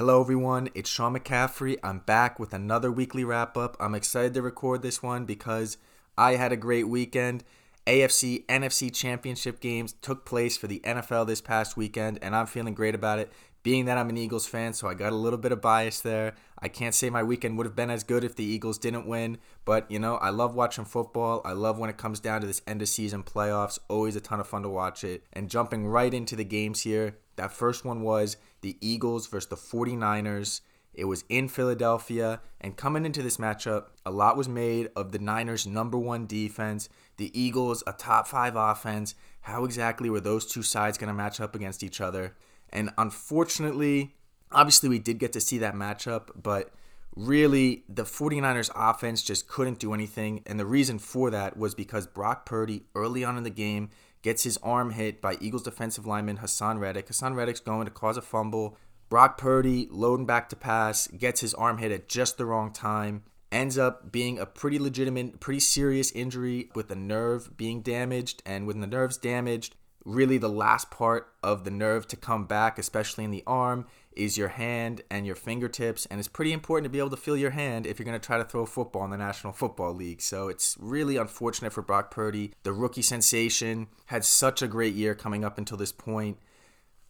Hello, 0.00 0.22
everyone. 0.22 0.70
It's 0.74 0.88
Sean 0.88 1.14
McCaffrey. 1.14 1.76
I'm 1.84 1.98
back 1.98 2.38
with 2.38 2.54
another 2.54 2.90
weekly 2.90 3.22
wrap 3.22 3.54
up. 3.58 3.76
I'm 3.78 3.94
excited 3.94 4.32
to 4.32 4.40
record 4.40 4.80
this 4.80 5.02
one 5.02 5.26
because 5.26 5.76
I 6.16 6.36
had 6.36 6.52
a 6.52 6.56
great 6.56 6.88
weekend. 6.88 7.44
AFC, 7.86 8.46
NFC 8.46 8.90
championship 8.90 9.60
games 9.60 9.92
took 9.92 10.24
place 10.24 10.56
for 10.56 10.68
the 10.68 10.80
NFL 10.86 11.26
this 11.26 11.42
past 11.42 11.76
weekend, 11.76 12.18
and 12.22 12.34
I'm 12.34 12.46
feeling 12.46 12.72
great 12.72 12.94
about 12.94 13.18
it. 13.18 13.30
Being 13.62 13.84
that 13.84 13.98
I'm 13.98 14.08
an 14.08 14.16
Eagles 14.16 14.46
fan, 14.46 14.72
so 14.72 14.88
I 14.88 14.94
got 14.94 15.12
a 15.12 15.16
little 15.16 15.38
bit 15.38 15.52
of 15.52 15.60
bias 15.60 16.00
there. 16.00 16.32
I 16.58 16.68
can't 16.68 16.94
say 16.94 17.10
my 17.10 17.22
weekend 17.22 17.58
would 17.58 17.66
have 17.66 17.76
been 17.76 17.90
as 17.90 18.02
good 18.02 18.24
if 18.24 18.36
the 18.36 18.44
Eagles 18.44 18.78
didn't 18.78 19.06
win, 19.06 19.36
but 19.66 19.90
you 19.90 19.98
know, 19.98 20.16
I 20.16 20.30
love 20.30 20.54
watching 20.54 20.86
football. 20.86 21.42
I 21.44 21.52
love 21.52 21.78
when 21.78 21.90
it 21.90 21.98
comes 21.98 22.20
down 22.20 22.40
to 22.40 22.46
this 22.46 22.62
end 22.66 22.80
of 22.80 22.88
season 22.88 23.22
playoffs. 23.22 23.78
Always 23.88 24.16
a 24.16 24.20
ton 24.22 24.40
of 24.40 24.46
fun 24.46 24.62
to 24.62 24.70
watch 24.70 25.04
it. 25.04 25.24
And 25.34 25.50
jumping 25.50 25.86
right 25.86 26.14
into 26.14 26.36
the 26.36 26.44
games 26.44 26.80
here, 26.80 27.18
that 27.40 27.52
first 27.54 27.86
one 27.86 28.02
was 28.02 28.36
the 28.60 28.76
Eagles 28.82 29.26
versus 29.26 29.48
the 29.48 29.56
49ers. 29.56 30.60
It 30.92 31.06
was 31.06 31.24
in 31.30 31.48
Philadelphia, 31.48 32.40
and 32.60 32.76
coming 32.76 33.06
into 33.06 33.22
this 33.22 33.38
matchup, 33.38 33.86
a 34.04 34.10
lot 34.10 34.36
was 34.36 34.46
made 34.46 34.90
of 34.94 35.12
the 35.12 35.18
Niners' 35.18 35.66
number 35.66 35.96
one 35.96 36.26
defense, 36.26 36.90
the 37.16 37.30
Eagles, 37.38 37.82
a 37.86 37.94
top 37.94 38.26
five 38.26 38.56
offense. 38.56 39.14
How 39.42 39.64
exactly 39.64 40.10
were 40.10 40.20
those 40.20 40.44
two 40.44 40.62
sides 40.62 40.98
going 40.98 41.08
to 41.08 41.14
match 41.14 41.40
up 41.40 41.54
against 41.54 41.82
each 41.82 42.02
other? 42.02 42.36
And 42.68 42.90
unfortunately, 42.98 44.16
obviously, 44.52 44.90
we 44.90 44.98
did 44.98 45.18
get 45.18 45.32
to 45.32 45.40
see 45.40 45.56
that 45.58 45.74
matchup, 45.74 46.28
but 46.42 46.74
really, 47.16 47.84
the 47.88 48.02
49ers 48.02 48.70
offense 48.74 49.22
just 49.22 49.48
couldn't 49.48 49.78
do 49.78 49.94
anything. 49.94 50.42
And 50.44 50.60
the 50.60 50.66
reason 50.66 50.98
for 50.98 51.30
that 51.30 51.56
was 51.56 51.74
because 51.74 52.06
Brock 52.06 52.44
Purdy, 52.44 52.82
early 52.94 53.24
on 53.24 53.38
in 53.38 53.44
the 53.44 53.50
game, 53.50 53.88
gets 54.22 54.44
his 54.44 54.58
arm 54.58 54.90
hit 54.90 55.20
by 55.20 55.36
Eagles 55.40 55.62
defensive 55.62 56.06
lineman 56.06 56.38
Haason 56.38 56.78
Reddick. 56.78 57.08
Haason 57.08 57.34
Reddick's 57.34 57.60
going 57.60 57.86
to 57.86 57.90
cause 57.90 58.16
a 58.16 58.22
fumble. 58.22 58.76
Brock 59.08 59.38
Purdy 59.38 59.88
loading 59.90 60.26
back 60.26 60.48
to 60.50 60.56
pass, 60.56 61.08
gets 61.08 61.40
his 61.40 61.54
arm 61.54 61.78
hit 61.78 61.90
at 61.90 62.08
just 62.08 62.38
the 62.38 62.46
wrong 62.46 62.72
time, 62.72 63.24
ends 63.50 63.76
up 63.76 64.12
being 64.12 64.38
a 64.38 64.46
pretty 64.46 64.78
legitimate, 64.78 65.40
pretty 65.40 65.60
serious 65.60 66.12
injury 66.12 66.70
with 66.74 66.88
the 66.88 66.94
nerve 66.94 67.56
being 67.56 67.82
damaged. 67.82 68.42
And 68.46 68.66
when 68.66 68.80
the 68.80 68.86
nerve's 68.86 69.16
damaged, 69.16 69.74
really 70.04 70.38
the 70.38 70.48
last 70.48 70.90
part 70.90 71.32
of 71.42 71.64
the 71.64 71.70
nerve 71.70 72.06
to 72.08 72.16
come 72.16 72.44
back, 72.44 72.78
especially 72.78 73.24
in 73.24 73.30
the 73.30 73.42
arm, 73.46 73.86
is 74.12 74.36
your 74.36 74.48
hand 74.48 75.02
and 75.10 75.26
your 75.26 75.34
fingertips. 75.34 76.06
And 76.06 76.18
it's 76.18 76.28
pretty 76.28 76.52
important 76.52 76.84
to 76.84 76.90
be 76.90 76.98
able 76.98 77.10
to 77.10 77.16
feel 77.16 77.36
your 77.36 77.50
hand 77.50 77.86
if 77.86 77.98
you're 77.98 78.06
going 78.06 78.18
to 78.18 78.26
try 78.26 78.38
to 78.38 78.44
throw 78.44 78.66
football 78.66 79.04
in 79.04 79.10
the 79.10 79.16
National 79.16 79.52
Football 79.52 79.94
League. 79.94 80.20
So 80.20 80.48
it's 80.48 80.76
really 80.80 81.16
unfortunate 81.16 81.72
for 81.72 81.82
Brock 81.82 82.10
Purdy. 82.10 82.52
The 82.62 82.72
rookie 82.72 83.02
sensation 83.02 83.88
had 84.06 84.24
such 84.24 84.62
a 84.62 84.68
great 84.68 84.94
year 84.94 85.14
coming 85.14 85.44
up 85.44 85.58
until 85.58 85.76
this 85.76 85.92
point. 85.92 86.38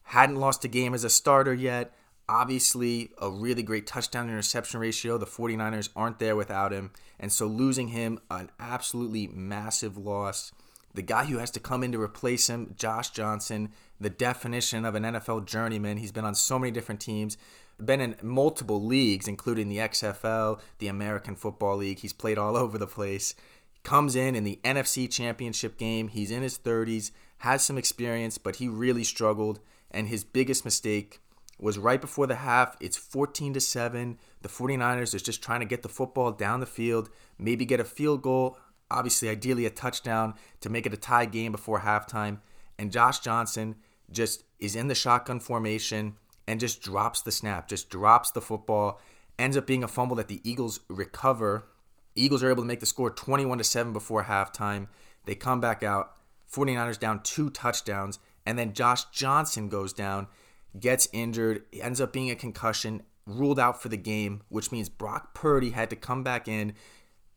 Hadn't 0.03 0.37
lost 0.37 0.65
a 0.65 0.69
game 0.69 0.95
as 0.95 1.05
a 1.05 1.11
starter 1.11 1.55
yet. 1.55 1.95
Obviously, 2.29 3.11
a 3.19 3.29
really 3.29 3.63
great 3.63 3.87
touchdown 3.87 4.29
interception 4.29 4.79
ratio. 4.79 5.19
The 5.19 5.27
49ers 5.27 5.89
aren't 5.97 6.21
there 6.21 6.37
without 6.37 6.73
him. 6.73 6.93
And 7.19 7.33
so 7.33 7.47
losing 7.47 7.89
him, 7.89 8.21
an 8.31 8.51
absolutely 8.61 9.27
massive 9.27 9.97
loss. 9.97 10.53
The 10.95 11.03
guy 11.03 11.27
who 11.27 11.39
has 11.39 11.51
to 11.53 11.61
come 11.61 11.85
in 11.85 11.93
to 11.93 12.01
replace 12.01 12.49
him, 12.49 12.75
Josh 12.77 13.11
Johnson, 13.11 13.71
the 14.01 14.11
definition 14.11 14.85
of 14.85 14.95
an 14.95 15.05
NFL 15.05 15.47
journeyman. 15.47 15.99
He's 15.99 16.13
been 16.13 16.25
on 16.25 16.35
so 16.35 16.59
many 16.59 16.73
different 16.73 17.01
teams, 17.01 17.37
been 17.79 18.01
in 18.01 18.17
multiple 18.23 18.83
leagues, 18.83 19.29
including 19.29 19.69
the 19.69 19.79
XFL, 19.79 20.61
the 20.79 20.89
American 20.89 21.37
Football 21.37 21.77
League. 21.77 22.01
He's 22.01 22.13
played 22.13 22.39
all 22.39 22.57
over 22.57 22.79
the 22.79 22.87
place. 22.87 23.35
Comes 23.83 24.17
in 24.17 24.35
in 24.35 24.45
the 24.45 24.59
NFC 24.65 25.11
Championship 25.11 25.79
game. 25.79 26.09
He's 26.09 26.31
in 26.31 26.43
his 26.43 26.59
30s, 26.59 27.13
has 27.39 27.65
some 27.65 27.79
experience, 27.79 28.37
but 28.37 28.57
he 28.57 28.69
really 28.69 29.05
struggled. 29.05 29.61
And 29.91 30.09
his 30.09 30.25
biggest 30.25 30.65
mistake 30.65 31.21
was 31.59 31.79
right 31.79 32.01
before 32.01 32.27
the 32.27 32.37
half. 32.37 32.77
It's 32.81 32.97
14 32.97 33.55
to 33.55 33.61
7. 33.61 34.19
The 34.43 34.49
49ers 34.49 35.15
is 35.15 35.23
just 35.23 35.43
trying 35.43 35.61
to 35.61 35.67
get 35.67 35.83
the 35.83 35.89
football 35.89 36.33
down 36.33 36.61
the 36.61 36.67
field, 36.67 37.11
maybe 37.39 37.65
get 37.65 37.81
a 37.81 37.85
field 37.85 38.23
goal 38.23 38.59
obviously, 38.91 39.29
ideally, 39.29 39.67
a 39.67 39.71
touchdown 39.71 40.35
to 40.61 40.69
make 40.69 40.87
it 40.87 40.95
a 40.95 40.97
tie 40.97 41.27
game 41.27 41.53
before 41.53 41.81
halftime. 41.81 42.39
And 42.79 42.93
Josh 42.93 43.21
Johnson 43.21 43.77
just 44.11 44.45
is 44.59 44.77
in 44.77 44.89
the 44.89 44.95
shotgun 44.95 45.41
formation 45.41 46.17
and 46.47 46.61
just 46.61 46.83
drops 46.83 47.23
the 47.23 47.33
snap, 47.33 47.69
just 47.69 47.91
drops 47.91 48.31
the 48.31 48.41
football. 48.41 49.01
Ends 49.39 49.57
up 49.57 49.67
being 49.67 49.85
a 49.85 49.89
fumble 49.89 50.17
that 50.17 50.29
the 50.29 50.41
Eagles 50.43 50.81
recover. 50.89 51.67
Eagles 52.15 52.43
are 52.43 52.51
able 52.51 52.63
to 52.63 52.67
make 52.67 52.81
the 52.81 52.87
score 52.87 53.11
21 53.11 53.59
to 53.59 53.65
7 53.65 53.93
before 53.93 54.25
halftime. 54.25 54.89
They 55.25 55.35
come 55.35 55.61
back 55.61 55.83
out. 55.83 56.17
49ers 56.53 56.99
down 56.99 57.23
two 57.23 57.51
touchdowns. 57.51 58.19
And 58.45 58.59
then 58.59 58.73
Josh 58.73 59.05
Johnson 59.07 59.69
goes 59.69 59.93
down, 59.93 60.27
gets 60.79 61.09
injured, 61.13 61.63
ends 61.73 62.01
up 62.01 62.13
being 62.13 62.31
a 62.31 62.35
concussion, 62.35 63.03
ruled 63.27 63.61
out 63.61 63.81
for 63.81 63.89
the 63.89 63.97
game, 63.97 64.43
which 64.49 64.73
means 64.73 64.89
Brock 64.89 65.35
Purdy 65.35 65.71
had 65.71 65.91
to 65.91 65.97
come 65.97 66.23
back 66.25 66.49
in 66.49 66.75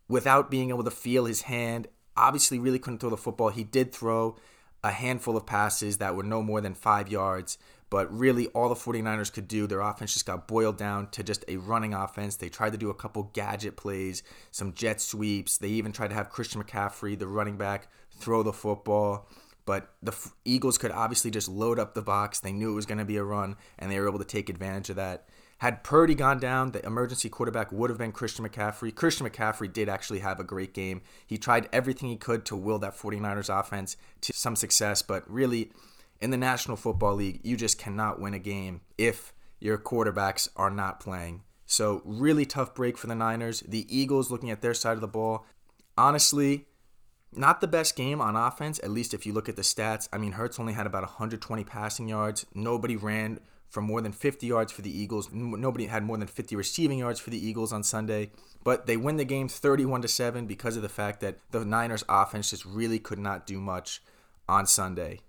without 0.08 0.52
being 0.52 0.70
able 0.70 0.84
to 0.84 0.92
feel 0.92 1.26
his 1.26 1.44
hand. 1.44 1.88
Obviously, 2.16 2.60
really 2.60 2.80
couldn't 2.80 3.00
throw 3.00 3.10
the 3.10 3.18
football. 3.18 3.50
He 3.50 3.64
did 3.64 3.92
throw 3.92 4.36
a 4.84 4.92
handful 4.92 5.38
of 5.38 5.46
passes 5.46 5.98
that 5.98 6.16
were 6.16 6.24
no 6.24 6.42
more 6.42 6.62
than 6.62 6.74
five 6.74 7.08
yards, 7.10 7.58
but 7.90 8.12
really 8.12 8.48
all 8.48 8.70
the 8.70 8.76
49ers 8.76 9.32
could 9.32 9.48
do, 9.48 9.66
their 9.66 9.80
offense 9.80 10.14
just 10.14 10.26
got 10.26 10.48
boiled 10.48 10.78
down 10.78 11.10
to 11.12 11.24
just 11.24 11.46
a 11.48 11.58
running 11.58 11.94
offense. 11.94 12.36
They 12.36 12.50
tried 12.50 12.74
to 12.74 12.78
do 12.78 12.90
a 12.90 12.94
couple 12.94 13.32
gadget 13.34 13.78
plays, 13.78 14.24
some 14.52 14.74
jet 14.74 15.00
sweeps. 15.00 15.58
They 15.58 15.70
even 15.70 15.92
tried 15.92 16.10
to 16.10 16.16
have 16.16 16.30
Christian 16.30 16.62
McCaffrey, 16.62 17.18
the 17.18 17.28
running 17.28 17.56
back, 17.56 17.88
throw 18.18 18.44
the 18.44 18.52
football. 18.52 19.30
But 19.66 19.94
the 20.02 20.14
Eagles 20.44 20.78
could 20.78 20.92
obviously 20.92 21.32
just 21.32 21.48
load 21.48 21.80
up 21.80 21.94
the 21.94 22.02
box. 22.02 22.40
They 22.40 22.52
knew 22.52 22.72
it 22.72 22.76
was 22.76 22.86
going 22.86 22.98
to 22.98 23.06
be 23.06 23.18
a 23.18 23.24
run, 23.24 23.56
and 23.80 23.92
they 23.92 24.00
were 24.00 24.08
able 24.08 24.20
to 24.20 24.26
take 24.26 24.50
advantage 24.50 24.90
of 24.90 24.98
that. 24.98 25.28
Had 25.60 25.84
Purdy 25.84 26.16
gone 26.16 26.40
down, 26.40 26.72
the 26.72 26.86
emergency 26.86 27.30
quarterback 27.30 27.72
would 27.72 27.90
have 27.90 27.98
been 27.98 28.12
Christian 28.12 28.46
McCaffrey. 28.46 28.94
Christian 28.94 29.26
McCaffrey 29.26 29.72
did 29.72 29.88
actually 29.88 30.20
have 30.20 30.40
a 30.40 30.44
great 30.44 30.74
game. 30.74 31.02
He 31.26 31.38
tried 31.38 31.70
everything 31.72 32.10
he 32.10 32.18
could 32.18 32.46
to 32.48 32.56
will 32.58 32.80
that 32.80 32.98
49ers 32.98 33.48
offense 33.58 33.96
to 34.22 34.34
some 34.34 34.58
success, 34.58 35.02
but 35.02 35.24
really, 35.32 35.72
in 36.20 36.32
the 36.32 36.38
National 36.38 36.76
Football 36.76 37.16
League, 37.16 37.40
you 37.44 37.56
just 37.56 37.78
cannot 37.78 38.20
win 38.20 38.34
a 38.34 38.40
game 38.40 38.82
if 38.98 39.34
your 39.60 39.78
quarterbacks 39.78 40.50
are 40.58 40.70
not 40.70 41.00
playing. 41.00 41.44
So, 41.66 42.02
really 42.04 42.46
tough 42.46 42.76
break 42.76 42.98
for 42.98 43.08
the 43.08 43.16
Niners. 43.16 43.62
The 43.62 43.88
Eagles, 43.90 44.30
looking 44.30 44.52
at 44.52 44.62
their 44.62 44.74
side 44.74 44.96
of 44.96 45.02
the 45.02 45.08
ball, 45.08 45.46
honestly, 45.98 46.68
not 47.38 47.62
the 47.62 47.68
best 47.68 47.96
game 47.96 48.22
on 48.22 48.36
offense, 48.36 48.80
at 48.84 48.92
least 48.92 49.14
if 49.14 49.26
you 49.26 49.34
look 49.34 49.50
at 49.50 49.56
the 49.56 49.62
stats. 49.62 50.08
I 50.12 50.18
mean, 50.18 50.34
Hurts 50.34 50.60
only 50.60 50.74
had 50.74 50.86
about 50.86 51.04
120 51.04 51.64
passing 51.64 52.08
yards. 52.08 52.46
Nobody 52.54 52.96
ran 52.96 53.40
for 53.70 53.82
more 53.82 54.02
than 54.02 54.12
50 54.12 54.46
yards 54.46 54.72
for 54.72 54.84
the 54.84 54.96
Eagles. 54.96 55.30
Nobody 55.32 55.88
had 55.88 56.04
more 56.04 56.18
than 56.18 56.28
50 56.28 56.56
receiving 56.56 57.00
yards 57.00 57.20
for 57.20 57.32
the 57.32 57.46
Eagles 57.46 57.74
on 57.74 57.84
Sunday, 57.84 58.30
but 58.64 58.86
they 58.86 58.98
win 58.98 59.18
the 59.18 59.26
game 59.26 59.48
31 59.48 60.04
to 60.04 60.08
7 60.08 60.46
because 60.46 60.76
of 60.76 60.84
the 60.84 60.90
fact 60.90 61.22
that 61.22 61.40
the 61.50 61.66
Niners 61.66 62.04
offense 62.08 62.52
just 62.52 62.66
really 62.66 63.00
could 63.00 63.18
not 63.18 63.48
do 63.48 63.60
much 63.60 64.02
on 64.48 64.68
Sunday. 64.68 65.20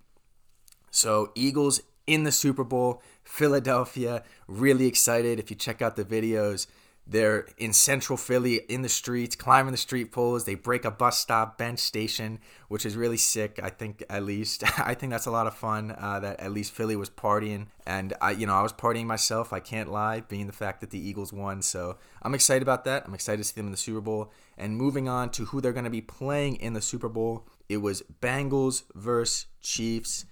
So, 0.91 1.33
Eagles 1.35 1.81
in 2.07 2.25
the 2.25 2.33
Super 2.33 2.65
Bowl, 2.65 3.03
Philadelphia, 3.23 4.23
really 4.47 4.87
excited. 4.87 5.39
If 5.39 5.51
you 5.51 5.57
check 5.57 5.81
out 5.81 5.97
the 5.97 6.05
videos, 6.05 6.67
they're 7.07 7.47
in 7.59 7.75
central 7.75 8.17
Philly 8.17 8.57
in 8.69 8.81
the 8.81 8.89
streets, 8.89 9.37
climbing 9.37 9.73
the 9.73 9.79
street 9.79 10.11
poles. 10.11 10.45
They 10.45 10.55
break 10.55 10.87
a 10.87 10.91
bus 10.91 11.19
stop 11.19 11.59
bench 11.59 11.79
station, 11.79 12.39
which 12.69 12.87
is 12.87 12.97
really 12.97 13.19
sick. 13.19 13.61
I 13.63 13.69
think 13.69 14.03
at 14.09 14.25
least 14.25 14.65
I 14.79 14.95
think 14.95 15.13
that's 15.13 15.27
a 15.27 15.31
lot 15.31 15.47
of 15.47 15.55
fun. 15.55 15.95
Uh, 15.99 16.21
that 16.21 16.41
at 16.41 16.53
least 16.53 16.73
Philly 16.73 16.97
was 16.97 17.11
partying, 17.11 17.67
and 17.87 18.15
I, 18.23 18.31
you 18.31 18.47
know, 18.47 18.55
I 18.55 18.63
was 18.63 18.73
partying 18.73 19.05
myself. 19.05 19.53
I 19.53 19.61
can't 19.61 19.91
lie, 19.91 20.21
being 20.21 20.47
the 20.47 20.53
fact 20.53 20.81
that 20.81 20.91
the 20.91 20.99
Eagles 20.99 21.33
won. 21.33 21.61
So 21.61 21.99
I'm 22.23 22.35
excited 22.35 22.63
about 22.63 22.85
that. 22.85 23.05
I'm 23.07 23.15
excited 23.15 23.39
to 23.39 23.45
see 23.45 23.55
them 23.55 23.67
in 23.67 23.73
the 23.73 23.79
Super 23.79 24.01
Bowl. 24.01 24.33
And 24.57 24.77
moving 24.77 25.09
on 25.09 25.31
to 25.31 25.47
who 25.47 25.61
they're 25.61 25.73
going 25.73 25.85
to 25.85 25.91
be 25.91 26.01
playing 26.01 26.57
in 26.57 26.73
the 26.73 26.81
Super 26.81 27.09
Bowl, 27.09 27.47
it 27.69 27.79
was 27.79 28.03
Bengals 28.23 28.85
versus 28.95 29.47
Chiefs 29.61 30.25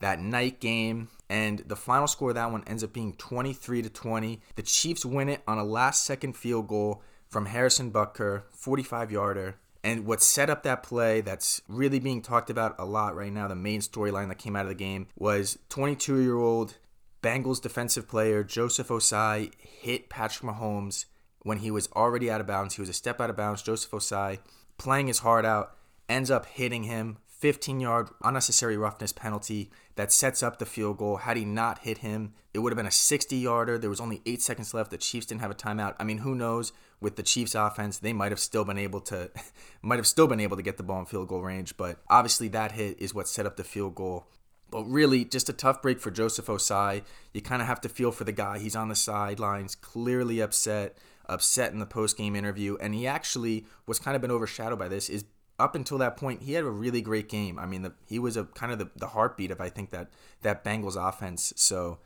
that 0.00 0.18
night 0.18 0.60
game 0.60 1.08
and 1.28 1.60
the 1.60 1.76
final 1.76 2.06
score 2.06 2.30
of 2.30 2.36
that 2.36 2.52
one 2.52 2.64
ends 2.66 2.84
up 2.84 2.92
being 2.92 3.14
23 3.14 3.82
to 3.82 3.90
20. 3.90 4.40
The 4.54 4.62
Chiefs 4.62 5.04
win 5.04 5.28
it 5.28 5.42
on 5.46 5.58
a 5.58 5.64
last 5.64 6.04
second 6.04 6.36
field 6.36 6.68
goal 6.68 7.02
from 7.28 7.46
Harrison 7.46 7.90
Butker, 7.90 8.42
45 8.50 9.10
yarder. 9.10 9.56
And 9.82 10.04
what 10.04 10.22
set 10.22 10.50
up 10.50 10.62
that 10.64 10.82
play 10.82 11.20
that's 11.20 11.62
really 11.68 12.00
being 12.00 12.22
talked 12.22 12.50
about 12.50 12.74
a 12.78 12.84
lot 12.84 13.14
right 13.14 13.32
now, 13.32 13.46
the 13.48 13.54
main 13.54 13.80
storyline 13.80 14.28
that 14.28 14.38
came 14.38 14.56
out 14.56 14.64
of 14.64 14.68
the 14.68 14.74
game 14.74 15.06
was 15.16 15.58
22 15.68 16.18
year 16.18 16.36
old 16.36 16.76
Bengals 17.22 17.60
defensive 17.60 18.08
player 18.08 18.44
Joseph 18.44 18.88
Ossai 18.88 19.52
hit 19.58 20.08
Patrick 20.08 20.48
Mahomes 20.48 21.06
when 21.42 21.58
he 21.58 21.70
was 21.70 21.88
already 21.94 22.30
out 22.30 22.40
of 22.40 22.46
bounds. 22.46 22.74
He 22.74 22.82
was 22.82 22.88
a 22.88 22.92
step 22.92 23.20
out 23.20 23.30
of 23.30 23.36
bounds. 23.36 23.62
Joseph 23.62 23.90
Ossai 23.90 24.38
playing 24.78 25.06
his 25.06 25.20
heart 25.20 25.44
out 25.44 25.76
ends 26.08 26.30
up 26.30 26.46
hitting 26.46 26.84
him, 26.84 27.18
15 27.38 27.80
yard 27.80 28.08
unnecessary 28.24 28.76
roughness 28.76 29.12
penalty 29.12 29.70
that 29.96 30.12
sets 30.12 30.42
up 30.42 30.58
the 30.58 30.66
field 30.66 30.98
goal. 30.98 31.18
Had 31.18 31.36
he 31.36 31.44
not 31.44 31.80
hit 31.80 31.98
him, 31.98 32.32
it 32.54 32.60
would 32.60 32.72
have 32.72 32.76
been 32.76 32.86
a 32.86 32.90
60 32.90 33.36
yarder. 33.36 33.78
There 33.78 33.90
was 33.90 34.00
only 34.00 34.22
eight 34.24 34.42
seconds 34.42 34.72
left. 34.72 34.90
The 34.90 34.98
Chiefs 34.98 35.26
didn't 35.26 35.42
have 35.42 35.50
a 35.50 35.54
timeout. 35.54 35.94
I 35.98 36.04
mean, 36.04 36.18
who 36.18 36.34
knows? 36.34 36.72
With 36.98 37.16
the 37.16 37.22
Chiefs 37.22 37.54
offense, 37.54 37.98
they 37.98 38.14
might 38.14 38.32
have 38.32 38.40
still 38.40 38.64
been 38.64 38.78
able 38.78 39.00
to 39.02 39.30
might 39.82 39.98
have 39.98 40.06
still 40.06 40.26
been 40.26 40.40
able 40.40 40.56
to 40.56 40.62
get 40.62 40.78
the 40.78 40.82
ball 40.82 41.00
in 41.00 41.06
field 41.06 41.28
goal 41.28 41.42
range, 41.42 41.76
but 41.76 41.98
obviously 42.08 42.48
that 42.48 42.72
hit 42.72 42.98
is 43.00 43.14
what 43.14 43.28
set 43.28 43.44
up 43.44 43.56
the 43.56 43.64
field 43.64 43.94
goal. 43.94 44.26
But 44.70 44.84
really, 44.84 45.24
just 45.24 45.48
a 45.48 45.52
tough 45.52 45.82
break 45.82 46.00
for 46.00 46.10
Joseph 46.10 46.46
Ossai. 46.46 47.02
You 47.32 47.40
kind 47.40 47.62
of 47.62 47.68
have 47.68 47.80
to 47.82 47.88
feel 47.88 48.12
for 48.12 48.24
the 48.24 48.32
guy. 48.32 48.58
He's 48.58 48.74
on 48.74 48.88
the 48.88 48.96
sidelines, 48.96 49.74
clearly 49.74 50.40
upset, 50.40 50.98
upset 51.28 51.72
in 51.72 51.78
the 51.78 51.86
post 51.86 52.16
game 52.16 52.34
interview. 52.34 52.76
And 52.80 52.94
he 52.94 53.06
actually 53.06 53.66
was 53.86 53.98
kind 53.98 54.16
of 54.16 54.22
been 54.22 54.30
overshadowed 54.30 54.78
by 54.78 54.88
this. 54.88 55.08
Is 55.08 55.24
up 55.58 55.74
until 55.74 55.98
that 55.98 56.16
point, 56.16 56.42
he 56.42 56.52
had 56.52 56.64
a 56.64 56.70
really 56.70 57.00
great 57.00 57.28
game. 57.28 57.58
I 57.58 57.66
mean, 57.66 57.82
the, 57.82 57.92
he 58.06 58.18
was 58.18 58.36
a 58.36 58.44
kind 58.44 58.72
of 58.72 58.78
the, 58.78 58.90
the 58.96 59.08
heartbeat 59.08 59.50
of 59.50 59.60
I 59.60 59.68
think 59.68 59.90
that 59.90 60.08
that 60.42 60.64
Bengals 60.64 60.96
offense. 60.96 61.52
So 61.56 61.98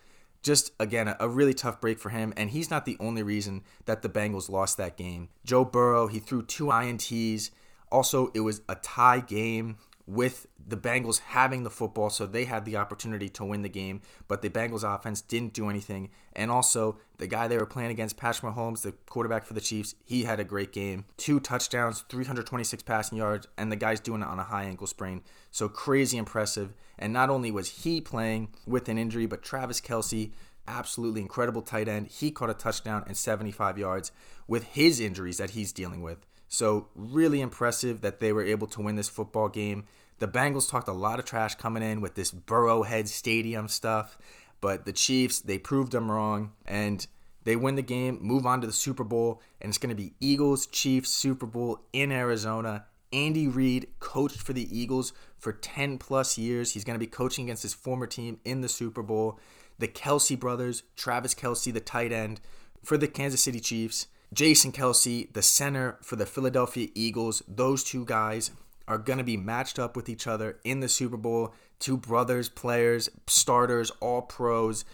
just 0.43 0.73
again 0.81 1.08
a, 1.08 1.17
a, 1.20 1.29
really 1.29 1.52
tough 1.52 1.81
break 1.81 1.99
for 1.99 2.08
him 2.08 2.32
and 2.35 2.49
he's 2.49 2.70
not 2.70 2.87
the 2.87 2.97
only 2.99 3.23
reason 3.23 3.62
that 3.85 4.00
the 4.02 4.08
Bengals 4.08 4.49
lost 4.49 4.76
that 4.76 4.97
game. 4.97 5.29
Joe 5.44 5.64
Burrow, 5.64 6.06
he 6.06 6.19
threw 6.19 6.43
two 6.43 6.67
INTs. 6.67 7.50
Also, 7.91 8.31
it 8.35 8.41
was 8.41 8.62
a 8.69 8.76
tie 8.76 9.20
game 9.20 9.76
with 10.10 10.48
the 10.66 10.76
Bengals 10.76 11.20
having 11.20 11.62
the 11.62 11.70
football, 11.70 12.10
so 12.10 12.26
they 12.26 12.44
had 12.44 12.64
the 12.64 12.76
opportunity 12.76 13.28
to 13.28 13.44
win 13.44 13.62
the 13.62 13.68
game, 13.68 14.00
but 14.26 14.42
the 14.42 14.50
Bengals 14.50 14.82
offense 14.82 15.20
didn't 15.20 15.52
do 15.52 15.68
anything. 15.68 16.10
And 16.34 16.50
also, 16.50 16.98
the 17.18 17.28
guy 17.28 17.46
they 17.46 17.56
were 17.56 17.66
playing 17.66 17.92
against, 17.92 18.16
Patrick 18.16 18.52
Mahomes, 18.52 18.82
the 18.82 18.92
quarterback 19.06 19.44
for 19.44 19.54
the 19.54 19.60
Chiefs, 19.60 19.94
he 20.04 20.24
had 20.24 20.40
a 20.40 20.44
great 20.44 20.72
game. 20.72 21.04
Two 21.16 21.38
touchdowns, 21.38 22.04
326 22.08 22.82
passing 22.82 23.18
yards, 23.18 23.46
and 23.56 23.70
the 23.70 23.76
guy's 23.76 24.00
doing 24.00 24.22
it 24.22 24.28
on 24.28 24.38
a 24.38 24.44
high 24.44 24.64
ankle 24.64 24.88
sprain. 24.88 25.22
So 25.50 25.68
crazy 25.68 26.18
impressive. 26.18 26.74
And 26.98 27.12
not 27.12 27.30
only 27.30 27.50
was 27.50 27.68
he 27.84 28.00
playing 28.00 28.48
with 28.66 28.88
an 28.88 28.98
injury, 28.98 29.26
but 29.26 29.42
Travis 29.42 29.80
Kelce, 29.80 30.32
absolutely 30.66 31.20
incredible 31.20 31.62
tight 31.62 31.88
end, 31.88 32.08
he 32.08 32.30
caught 32.30 32.50
a 32.50 32.54
touchdown 32.54 33.04
and 33.06 33.16
75 33.16 33.78
yards 33.78 34.12
with 34.48 34.64
his 34.64 34.98
injuries 34.98 35.38
that 35.38 35.50
he's 35.50 35.72
dealing 35.72 36.02
with. 36.02 36.26
So, 36.52 36.88
really 36.97 37.41
impressive 37.41 38.00
that 38.00 38.19
they 38.19 38.32
were 38.32 38.44
able 38.44 38.67
to 38.67 38.82
win 38.82 38.97
this 38.97 39.08
football 39.08 39.49
game. 39.49 39.85
The 40.19 40.26
Bengals 40.26 40.69
talked 40.69 40.88
a 40.88 40.93
lot 40.93 41.20
of 41.20 41.25
trash 41.25 41.55
coming 41.55 41.82
in 41.85 42.00
with 42.00 42.17
this 42.17 42.32
Burrowhead 42.32 43.06
Stadium 43.06 43.69
stuff, 43.69 44.19
but 44.61 44.85
the 44.85 44.93
Chiefs, 44.93 45.41
they 45.41 45.58
proved 45.58 45.93
them 45.93 46.11
wrong 46.11 46.50
and 46.67 47.06
they 47.44 47.55
win 47.55 47.76
the 47.76 47.82
game, 47.82 48.19
move 48.20 48.47
on 48.47 48.61
to 48.62 48.67
the 48.67 48.73
Super 48.73 49.05
Bowl, 49.05 49.41
and 49.61 49.70
it's 49.70 49.79
going 49.79 49.94
to 49.94 50.02
be 50.02 50.12
Eagles 50.19 50.67
Chiefs 50.67 51.11
Super 51.11 51.47
Bowl 51.47 51.79
in 51.93 52.11
Arizona. 52.11 52.87
Andy 53.12 53.47
Reid 53.47 53.87
coached 54.00 54.41
for 54.43 54.52
the 54.52 54.76
Eagles 54.76 55.12
for 55.38 55.52
10 55.52 55.99
plus 55.99 56.37
years. 56.37 56.73
He's 56.73 56.85
going 56.85 56.99
to 56.99 57.05
be 57.05 57.06
coaching 57.06 57.44
against 57.44 57.62
his 57.62 57.75
former 57.75 58.08
team 58.08 58.41
in 58.44 58.61
the 58.61 58.69
Super 58.69 59.02
Bowl. 59.05 59.38
The 59.79 59.87
Kelce 59.87 60.38
brothers, 60.38 60.82
Travis 60.97 61.32
Kelce, 61.32 61.73
the 61.73 61.81
tight 61.81 62.11
end 62.11 62.41
for 62.85 62.99
the 62.99 63.06
Kansas 63.06 63.41
City 63.41 63.61
Chiefs, 63.61 64.08
Jason 64.32 64.70
Kelce, 64.70 65.32
the 65.32 65.42
center 65.42 65.98
for 66.02 66.16
the 66.16 66.26
Philadelphia 66.26 66.88
Eagles, 66.94 67.42
those 67.48 67.82
two 67.82 68.04
guys 68.04 68.52
are 68.86 68.98
going 68.98 69.18
to 69.18 69.24
be 69.24 69.36
matched 69.36 69.78
up 69.78 69.96
with 69.96 70.08
each 70.08 70.26
other 70.26 70.58
in 70.64 70.80
the 70.80 70.88
Super 70.88 71.16
Bowl. 71.16 71.54
Two 71.78 71.96
brothers, 71.96 72.48
players, 72.48 73.08
starters, 73.26 73.90
all 74.00 74.22
pros, 74.22 74.84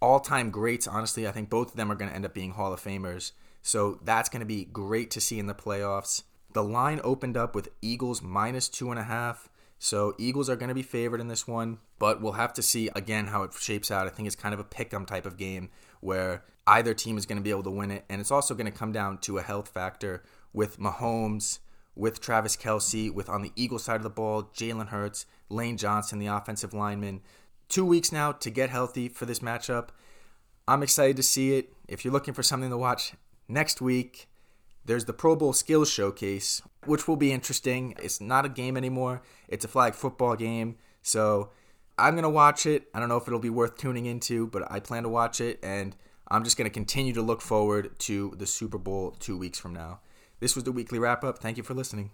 all 0.00 0.20
time 0.20 0.50
greats. 0.50 0.86
Honestly, 0.86 1.26
I 1.26 1.32
think 1.32 1.48
both 1.48 1.70
of 1.70 1.76
them 1.76 1.90
are 1.90 1.94
going 1.94 2.10
to 2.10 2.14
end 2.14 2.26
up 2.26 2.34
being 2.34 2.52
Hall 2.52 2.72
of 2.72 2.82
Famers. 2.82 3.32
So 3.62 3.98
that's 4.04 4.28
going 4.28 4.40
to 4.40 4.46
be 4.46 4.64
great 4.64 5.10
to 5.12 5.20
see 5.20 5.38
in 5.38 5.46
the 5.46 5.54
playoffs. 5.54 6.22
The 6.52 6.64
line 6.64 7.00
opened 7.02 7.36
up 7.36 7.54
with 7.54 7.70
Eagles 7.80 8.22
minus 8.22 8.68
two 8.68 8.90
and 8.90 8.98
a 8.98 9.04
half. 9.04 9.48
So 9.78 10.14
Eagles 10.18 10.48
are 10.48 10.56
going 10.56 10.68
to 10.68 10.74
be 10.74 10.82
favored 10.82 11.20
in 11.20 11.28
this 11.28 11.46
one, 11.46 11.78
but 11.98 12.20
we'll 12.20 12.32
have 12.32 12.52
to 12.54 12.62
see 12.62 12.88
again 12.96 13.26
how 13.26 13.42
it 13.42 13.52
shapes 13.52 13.90
out. 13.90 14.06
I 14.06 14.10
think 14.10 14.26
it's 14.26 14.36
kind 14.36 14.54
of 14.54 14.60
a 14.60 14.64
pick 14.64 14.92
'em 14.92 15.06
type 15.06 15.26
of 15.26 15.36
game 15.36 15.70
where 16.00 16.44
either 16.66 16.94
team 16.94 17.18
is 17.18 17.26
going 17.26 17.38
to 17.38 17.42
be 17.42 17.50
able 17.50 17.62
to 17.64 17.70
win 17.70 17.90
it, 17.90 18.04
and 18.08 18.20
it's 18.20 18.30
also 18.30 18.54
going 18.54 18.70
to 18.70 18.76
come 18.76 18.92
down 18.92 19.18
to 19.18 19.38
a 19.38 19.42
health 19.42 19.68
factor 19.68 20.22
with 20.52 20.78
Mahomes, 20.78 21.58
with 21.94 22.20
Travis 22.20 22.56
Kelce, 22.56 23.12
with 23.12 23.28
on 23.28 23.42
the 23.42 23.52
Eagle 23.54 23.78
side 23.78 23.96
of 23.96 24.02
the 24.02 24.10
ball, 24.10 24.44
Jalen 24.44 24.88
Hurts, 24.88 25.26
Lane 25.48 25.76
Johnson, 25.76 26.18
the 26.18 26.26
offensive 26.26 26.74
lineman. 26.74 27.20
Two 27.68 27.84
weeks 27.84 28.12
now 28.12 28.32
to 28.32 28.50
get 28.50 28.70
healthy 28.70 29.08
for 29.08 29.26
this 29.26 29.40
matchup. 29.40 29.88
I'm 30.68 30.82
excited 30.82 31.16
to 31.16 31.22
see 31.22 31.56
it. 31.56 31.72
If 31.88 32.04
you're 32.04 32.12
looking 32.12 32.34
for 32.34 32.42
something 32.42 32.70
to 32.70 32.76
watch 32.76 33.12
next 33.48 33.80
week, 33.80 34.28
there's 34.86 35.04
the 35.04 35.12
Pro 35.12 35.36
Bowl 35.36 35.52
Skills 35.52 35.90
Showcase, 35.90 36.62
which 36.84 37.06
will 37.06 37.16
be 37.16 37.32
interesting. 37.32 37.94
It's 38.02 38.20
not 38.20 38.46
a 38.46 38.48
game 38.48 38.76
anymore, 38.76 39.22
it's 39.48 39.64
a 39.64 39.68
flag 39.68 39.94
football 39.94 40.36
game. 40.36 40.76
So 41.02 41.50
I'm 41.98 42.14
going 42.14 42.24
to 42.24 42.30
watch 42.30 42.66
it. 42.66 42.88
I 42.94 43.00
don't 43.00 43.08
know 43.08 43.16
if 43.16 43.26
it'll 43.26 43.38
be 43.38 43.50
worth 43.50 43.76
tuning 43.76 44.06
into, 44.06 44.46
but 44.48 44.70
I 44.70 44.80
plan 44.80 45.02
to 45.04 45.08
watch 45.08 45.40
it. 45.40 45.58
And 45.62 45.96
I'm 46.28 46.44
just 46.44 46.56
going 46.56 46.68
to 46.68 46.74
continue 46.74 47.12
to 47.14 47.22
look 47.22 47.40
forward 47.40 47.98
to 48.00 48.34
the 48.36 48.46
Super 48.46 48.78
Bowl 48.78 49.12
two 49.12 49.38
weeks 49.38 49.58
from 49.58 49.72
now. 49.72 50.00
This 50.40 50.54
was 50.54 50.64
the 50.64 50.72
weekly 50.72 50.98
wrap 50.98 51.24
up. 51.24 51.38
Thank 51.38 51.56
you 51.56 51.62
for 51.62 51.74
listening. 51.74 52.10